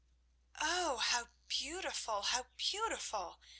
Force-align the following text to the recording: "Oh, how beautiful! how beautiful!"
"Oh, 0.59 0.97
how 0.97 1.27
beautiful! 1.47 2.23
how 2.23 2.47
beautiful!" 2.57 3.37